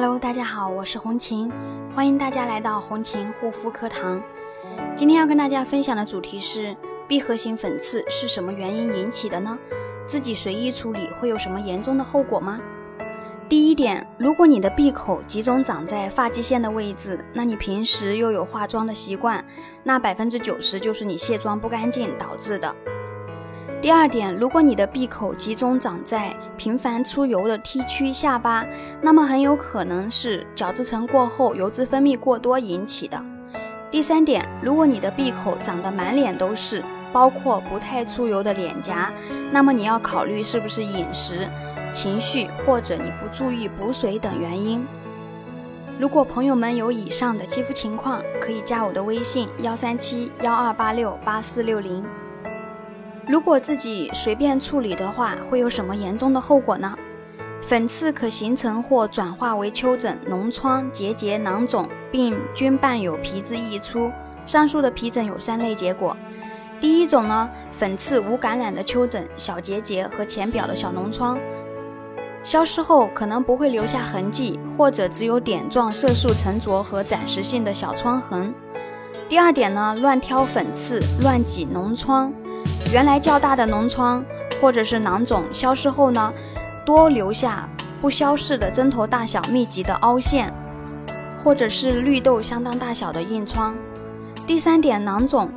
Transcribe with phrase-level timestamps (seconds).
[0.00, 1.50] Hello，大家好，我是红琴，
[1.92, 4.22] 欢迎大家来到红琴护肤课堂。
[4.94, 6.72] 今天要跟大家分享的主题是
[7.08, 9.58] 闭合型粉刺是什么原因引起的呢？
[10.06, 12.60] 自己随意处理会有什么严重的后果吗？
[13.48, 19.44] 第一点，如果你的闭口集中长在发际线的位置，那你平时又有化妆的习惯，
[19.82, 22.72] 那百分之九十就是你卸妆不干净导致的。
[23.80, 28.66] 第二点，如果你的闭口集中长在频繁出油的 T 区下巴，
[29.00, 33.22] 那么很有可能是角质层过厚、油脂分泌过多引起的。
[33.88, 39.12] 第三点，如果你的闭口长得满脸都是，包括不太出油的脸颊，
[39.52, 41.46] 那么你要考虑是不是饮食、
[41.92, 44.84] 情绪或者你不注意补水等原因。
[46.00, 52.04] 如果朋友们有以上的肌肤情况，可以加我的微信幺三七幺二八六八四六零。
[53.28, 56.96] 如果自己随便处理的话，会有什么严重的后果呢？
[57.60, 64.10] 粉刺可形成或转化为丘疹、脓疮、结节、囊肿，并均伴有皮质溢出。
[64.46, 66.16] 上述的皮疹有三类结果：
[66.80, 71.38] 第一种呢，粉刺无感染的丘疹、小结节和浅表的小脓疮，
[72.42, 78.54] 消失后可能不会留下痕迹，或者只有点状色素沉着和暂时性的小疮痕。
[79.28, 82.32] 第二点呢，乱挑粉刺、乱挤脓疮。
[82.90, 84.24] 原来较大的脓疮
[84.60, 86.32] 或者是囊肿消失后呢，
[86.86, 87.68] 多留下
[88.00, 90.52] 不消逝的针头大小密集的凹陷，
[91.44, 93.74] 或者是绿豆相当大小的硬疮。
[94.46, 95.50] 第三点，囊肿，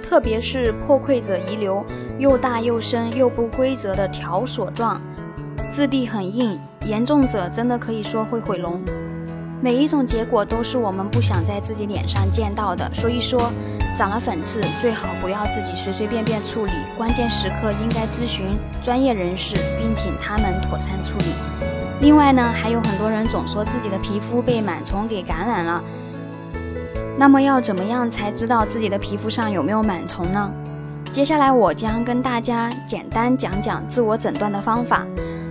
[0.00, 1.84] 特别是破溃者遗留
[2.18, 5.00] 又大又深又不规则的条索状，
[5.72, 8.80] 质地很硬，严重者真的可以说会毁容。
[9.62, 13.52] 每一种结果都是我们不想在自己脸上见到的，所以说。
[13.98, 18.46] 长了粉刺，最好不要自己随随便便处理，关键时刻应该咨询
[18.82, 21.26] 专业人士，并请他们妥善处理。
[22.00, 25.82] 另外呢，还有很多人总说自己的皮肤被螨虫给感染了，
[27.18, 30.50] 那么要怎么样才知道自己的皮肤上有没有螨虫呢？
[31.12, 35.04] 接下来我将跟大家简单讲讲自我诊断的方法。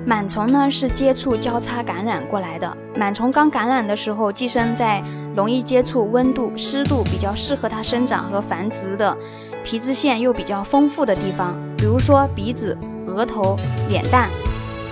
[0.07, 2.77] 螨虫呢是接触交叉感染过来的。
[2.95, 5.03] 螨虫刚感染的时候，寄生在
[5.35, 9.15] 容易接触、温度、湿度比较适合它生长和繁殖的
[9.63, 13.55] 皮脂腺又比较丰富的地方，比如说鼻子、额头、
[13.87, 14.29] 脸蛋。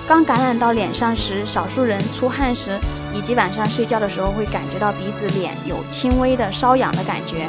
[0.08, 2.78] 刚感染到脸上时，少数人出汗时
[3.14, 7.48] 以及晚上睡觉的时候会感觉到鼻子、脸有轻微的瘙痒的感觉。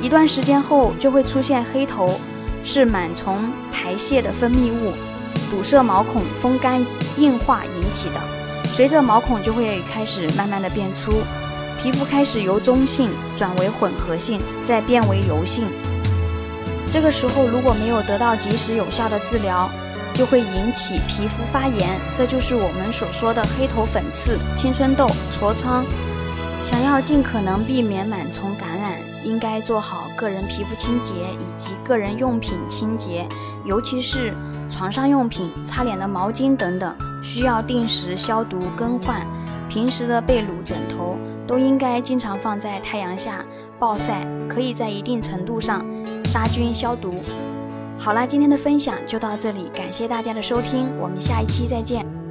[0.00, 2.08] 一段时间后就会出现黑头，
[2.64, 4.92] 是螨虫排泄的分泌物。
[5.50, 6.84] 堵塞毛孔、风干、
[7.16, 8.20] 硬化引起的，
[8.74, 11.22] 随着毛孔就会开始慢慢的变粗，
[11.82, 15.64] 皮肤开始由中性转为混合性，再变为油性。
[16.90, 19.68] 这个时候如果没有得到及时有效的治疗，
[20.14, 25.06] 就会引起皮肤发炎，这就是我们所说的黑头粉刺、青春痘、
[25.38, 25.84] 痤疮。
[26.62, 33.26] 想要尽可能避免螨虫感染，应该做好个人皮肤清洁以及个人用品清洁，
[33.64, 34.34] 尤其是。
[34.70, 39.20] 床上用品、擦脸的毛巾等等，需要定时消毒更换。
[39.68, 43.44] 平时的被褥、枕头都应该经常放在太阳下
[43.78, 45.84] 暴晒，可以在一定程度上
[46.24, 47.16] 杀菌消毒。
[47.98, 52.21] 好了，今天的分享就到这里，感谢大家的收听，我们下一期再见。